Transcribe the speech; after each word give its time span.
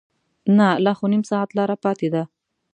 نه 0.57 0.67
لا 0.83 0.93
خو 0.97 1.05
نیم 1.11 1.23
ساعت 1.31 1.49
لاره 1.57 1.75
پاتې 1.83 2.07
ده. 2.13 2.23